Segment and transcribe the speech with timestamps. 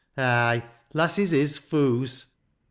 [0.17, 0.63] Ay,
[0.95, 2.25] lasses is foo's.